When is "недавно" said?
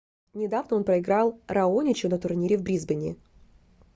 0.33-0.77